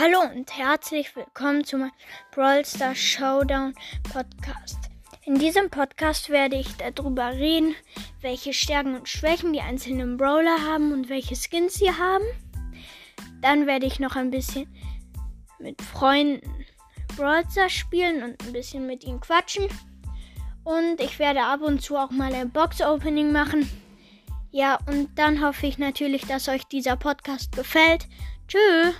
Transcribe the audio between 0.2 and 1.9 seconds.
und herzlich willkommen zu meinem